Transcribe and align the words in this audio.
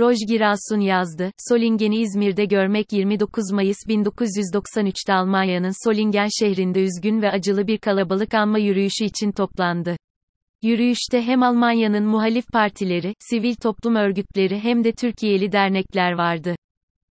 Roj 0.00 0.16
Girasun 0.28 0.80
yazdı, 0.80 1.32
Solingen'i 1.48 1.96
İzmir'de 1.96 2.44
görmek 2.44 2.92
29 2.92 3.52
Mayıs 3.52 3.76
1993'te 3.88 5.12
Almanya'nın 5.12 5.86
Solingen 5.86 6.28
şehrinde 6.40 6.80
üzgün 6.80 7.22
ve 7.22 7.30
acılı 7.30 7.66
bir 7.66 7.78
kalabalık 7.78 8.34
anma 8.34 8.58
yürüyüşü 8.58 9.04
için 9.04 9.32
toplandı. 9.32 9.96
Yürüyüşte 10.62 11.22
hem 11.22 11.42
Almanya'nın 11.42 12.04
muhalif 12.04 12.48
partileri, 12.48 13.14
sivil 13.30 13.54
toplum 13.54 13.96
örgütleri 13.96 14.60
hem 14.60 14.84
de 14.84 14.92
Türkiye'li 14.92 15.52
dernekler 15.52 16.12
vardı. 16.12 16.54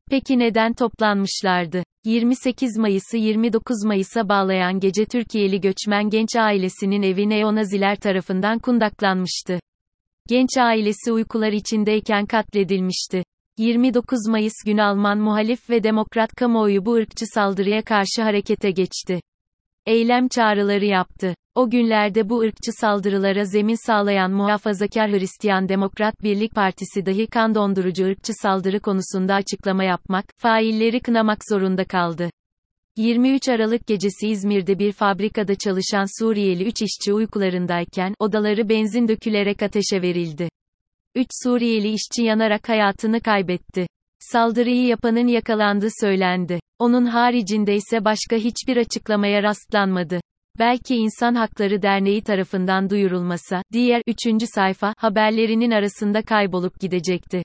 Peki 0.10 0.40
neden 0.40 0.74
toplanmışlardı? 0.74 1.84
28 2.04 2.78
Mayıs'ı 2.78 3.18
29 3.18 3.86
Mayıs'a 3.86 4.30
bağlayan 4.30 4.80
gece 4.80 5.06
Türkiye'li 5.06 5.62
göçmen 5.62 6.10
genç 6.10 6.36
ailesinin 6.36 7.02
evi 7.02 7.30
neonaziler 7.30 7.96
tarafından 7.96 8.60
kundaklanmıştı. 8.60 9.60
Genç 10.30 10.58
ailesi 10.58 11.12
uykular 11.12 11.52
içindeyken 11.52 12.26
katledilmişti. 12.26 13.24
29 13.58 14.28
Mayıs 14.28 14.54
günü 14.66 14.82
Alman 14.82 15.18
muhalif 15.18 15.70
ve 15.70 15.84
demokrat 15.84 16.36
kamuoyu 16.36 16.86
bu 16.86 16.94
ırkçı 16.94 17.26
saldırıya 17.34 17.82
karşı 17.82 18.22
harekete 18.22 18.72
geçti. 18.72 19.22
Eylem 19.86 20.28
çağrıları 20.28 20.86
yaptı. 20.86 21.36
O 21.56 21.70
günlerde 21.70 22.30
bu 22.30 22.40
ırkçı 22.40 22.72
saldırılara 22.72 23.46
zemin 23.46 23.88
sağlayan 23.88 24.32
muhafazakar 24.32 25.12
Hristiyan 25.12 25.70
Demokrat 25.70 26.24
Birlik 26.24 26.56
Partisi 26.56 27.06
dahi 27.06 27.28
kan 27.28 27.56
dondurucu 27.56 28.06
ırkçı 28.06 28.34
saldırı 28.42 28.80
konusunda 28.80 29.34
açıklama 29.34 29.84
yapmak, 29.84 30.26
failleri 30.38 31.00
kınamak 31.00 31.40
zorunda 31.50 31.86
kaldı. 31.86 32.30
23 32.98 33.50
Aralık 33.50 33.88
gecesi 33.88 34.28
İzmir'de 34.28 34.80
bir 34.80 34.92
fabrikada 34.92 35.56
çalışan 35.56 36.20
Suriyeli 36.20 36.64
3 36.64 36.82
işçi 36.82 37.14
uykularındayken, 37.14 38.14
odaları 38.20 38.70
benzin 38.70 39.08
dökülerek 39.08 39.64
ateşe 39.64 40.02
verildi. 40.02 40.50
3 41.16 41.28
Suriyeli 41.44 41.94
işçi 41.94 42.24
yanarak 42.24 42.70
hayatını 42.70 43.22
kaybetti. 43.22 43.88
Saldırıyı 44.20 44.86
yapanın 44.86 45.28
yakalandığı 45.28 45.90
söylendi. 46.02 46.60
Onun 46.80 47.06
haricinde 47.06 47.76
ise 47.76 48.06
başka 48.06 48.36
hiçbir 48.36 48.78
açıklamaya 48.78 49.44
rastlanmadı. 49.44 50.20
Belki 50.60 50.96
İnsan 50.96 51.36
Hakları 51.36 51.82
Derneği 51.82 52.22
tarafından 52.24 52.90
duyurulmasa, 52.90 53.62
diğer 53.74 54.02
üçüncü 54.08 54.46
sayfa 54.48 54.94
haberlerinin 54.98 55.72
arasında 55.72 56.22
kaybolup 56.22 56.80
gidecekti. 56.80 57.44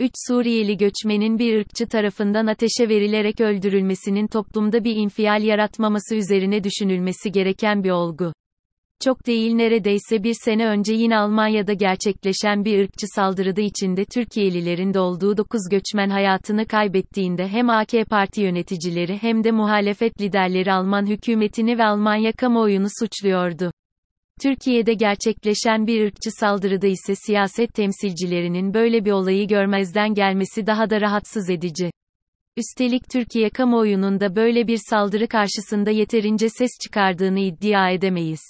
3 0.00 0.10
Suriyeli 0.28 0.76
göçmenin 0.76 1.38
bir 1.38 1.58
ırkçı 1.58 1.86
tarafından 1.86 2.46
ateşe 2.46 2.88
verilerek 2.88 3.40
öldürülmesinin 3.40 4.26
toplumda 4.26 4.84
bir 4.84 4.96
infial 4.96 5.42
yaratmaması 5.42 6.16
üzerine 6.16 6.64
düşünülmesi 6.64 7.32
gereken 7.32 7.84
bir 7.84 7.90
olgu. 7.90 8.32
Çok 9.04 9.26
değil 9.26 9.54
neredeyse 9.54 10.22
bir 10.22 10.34
sene 10.44 10.66
önce 10.66 10.94
yine 10.94 11.16
Almanya'da 11.18 11.72
gerçekleşen 11.72 12.64
bir 12.64 12.78
ırkçı 12.78 13.06
saldırıda 13.14 13.60
içinde 13.60 14.04
Türkiye'lilerin 14.04 14.94
de 14.94 15.00
olduğu 15.00 15.36
9 15.36 15.60
göçmen 15.70 16.08
hayatını 16.08 16.66
kaybettiğinde 16.66 17.48
hem 17.48 17.70
AK 17.70 17.92
Parti 18.10 18.40
yöneticileri 18.40 19.18
hem 19.22 19.44
de 19.44 19.50
muhalefet 19.50 20.20
liderleri 20.20 20.72
Alman 20.72 21.06
hükümetini 21.06 21.78
ve 21.78 21.84
Almanya 21.84 22.32
kamuoyunu 22.32 22.88
suçluyordu. 23.00 23.70
Türkiye'de 24.46 24.94
gerçekleşen 24.94 25.86
bir 25.86 26.06
ırkçı 26.06 26.30
saldırıda 26.30 26.86
ise 26.86 27.14
siyaset 27.14 27.74
temsilcilerinin 27.74 28.74
böyle 28.74 29.04
bir 29.04 29.10
olayı 29.10 29.48
görmezden 29.48 30.14
gelmesi 30.14 30.66
daha 30.66 30.90
da 30.90 31.00
rahatsız 31.00 31.50
edici. 31.50 31.90
Üstelik 32.56 33.10
Türkiye 33.10 33.50
kamuoyunun 33.50 34.20
da 34.20 34.36
böyle 34.36 34.66
bir 34.66 34.80
saldırı 34.90 35.28
karşısında 35.28 35.90
yeterince 35.90 36.48
ses 36.48 36.70
çıkardığını 36.82 37.40
iddia 37.40 37.90
edemeyiz. 37.90 38.40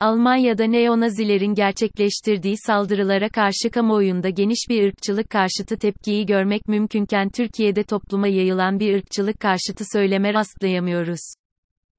Almanya'da 0.00 0.64
neonazilerin 0.64 1.54
gerçekleştirdiği 1.54 2.56
saldırılara 2.66 3.28
karşı 3.28 3.70
kamuoyunda 3.72 4.28
geniş 4.28 4.66
bir 4.68 4.88
ırkçılık 4.88 5.30
karşıtı 5.30 5.78
tepkiyi 5.78 6.26
görmek 6.26 6.68
mümkünken 6.68 7.28
Türkiye'de 7.28 7.82
topluma 7.82 8.28
yayılan 8.28 8.80
bir 8.80 8.94
ırkçılık 8.94 9.40
karşıtı 9.40 9.84
söyleme 9.92 10.34
rastlayamıyoruz. 10.34 11.34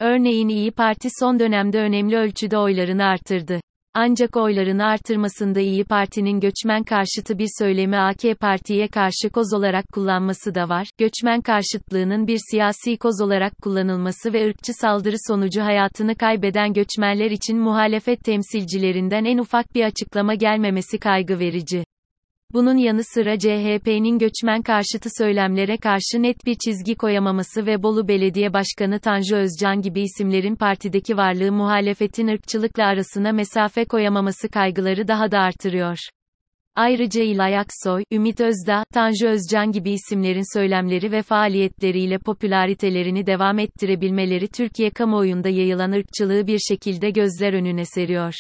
Örneğin 0.02 0.49
İyi 0.49 0.71
Parti 0.71 1.09
son 1.19 1.39
dönemde 1.39 1.79
önemli 1.79 2.17
ölçüde 2.17 2.57
oylarını 2.57 3.03
artırdı. 3.03 3.62
Ancak 3.94 4.38
oylarını 4.38 4.85
artırmasında 4.85 5.59
İyi 5.59 5.84
Parti'nin 5.84 6.39
göçmen 6.39 6.84
karşıtı 6.84 7.38
bir 7.38 7.47
söylemi 7.59 7.97
AK 7.97 8.39
Parti'ye 8.39 8.88
karşı 8.88 9.29
koz 9.34 9.53
olarak 9.53 9.85
kullanması 9.94 10.56
da 10.56 10.69
var. 10.69 10.88
Göçmen 10.97 11.41
karşıtlığının 11.41 12.28
bir 12.28 12.39
siyasi 12.51 12.97
koz 12.97 13.22
olarak 13.22 13.53
kullanılması 13.62 14.34
ve 14.34 14.47
ırkçı 14.47 14.73
saldırı 14.73 15.16
sonucu 15.28 15.62
hayatını 15.62 16.16
kaybeden 16.16 16.73
göçmenler 16.73 17.31
için 17.31 17.59
muhalefet 17.59 18.23
temsilcilerinden 18.23 19.25
en 19.25 19.38
ufak 19.38 19.75
bir 19.75 19.83
açıklama 19.83 20.33
gelmemesi 20.33 20.97
kaygı 20.97 21.39
verici. 21.39 21.83
Bunun 22.53 22.78
yanı 22.78 23.01
sıra 23.03 23.39
CHP'nin 23.39 24.19
göçmen 24.19 24.62
karşıtı 24.62 25.09
söylemlere 25.17 25.78
karşı 25.78 26.23
net 26.23 26.45
bir 26.45 26.56
çizgi 26.66 26.95
koyamaması 26.95 27.66
ve 27.66 27.84
Bolu 27.84 28.07
Belediye 28.07 28.53
Başkanı 28.53 29.00
Tanju 29.00 29.35
Özcan 29.35 29.81
gibi 29.81 30.01
isimlerin 30.01 30.56
partideki 30.56 31.17
varlığı 31.17 31.51
muhalefetin 31.51 32.28
ırkçılıkla 32.28 32.85
arasına 32.85 33.31
mesafe 33.31 33.85
koyamaması 33.85 34.50
kaygıları 34.50 35.07
daha 35.07 35.31
da 35.31 35.39
artırıyor. 35.39 35.97
Ayrıca 36.75 37.23
İlay 37.23 37.57
Aksoy, 37.57 38.03
Ümit 38.12 38.41
Özdağ, 38.41 38.83
Tanju 38.94 39.28
Özcan 39.28 39.72
gibi 39.72 39.91
isimlerin 39.91 40.57
söylemleri 40.57 41.12
ve 41.12 41.22
faaliyetleriyle 41.22 42.18
popülaritelerini 42.18 43.25
devam 43.25 43.59
ettirebilmeleri 43.59 44.47
Türkiye 44.47 44.89
kamuoyunda 44.89 45.50
yayılan 45.50 45.91
ırkçılığı 45.91 46.47
bir 46.47 46.59
şekilde 46.59 47.09
gözler 47.09 47.53
önüne 47.53 47.85
seriyor. 47.85 48.33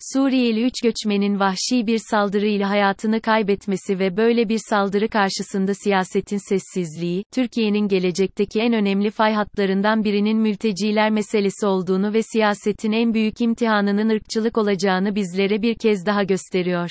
Suriyeli 0.00 0.64
üç 0.64 0.74
göçmenin 0.82 1.40
vahşi 1.40 1.86
bir 1.86 2.00
saldırıyla 2.10 2.70
hayatını 2.70 3.20
kaybetmesi 3.20 3.98
ve 3.98 4.16
böyle 4.16 4.48
bir 4.48 4.60
saldırı 4.68 5.08
karşısında 5.08 5.74
siyasetin 5.74 6.48
sessizliği, 6.48 7.24
Türkiye'nin 7.32 7.88
gelecekteki 7.88 8.60
en 8.60 8.72
önemli 8.72 9.10
fay 9.10 9.32
hatlarından 9.32 10.04
birinin 10.04 10.38
mülteciler 10.38 11.10
meselesi 11.10 11.66
olduğunu 11.66 12.12
ve 12.12 12.22
siyasetin 12.22 12.92
en 12.92 13.14
büyük 13.14 13.40
imtihanının 13.40 14.08
ırkçılık 14.08 14.58
olacağını 14.58 15.14
bizlere 15.14 15.62
bir 15.62 15.74
kez 15.74 16.06
daha 16.06 16.22
gösteriyor. 16.22 16.90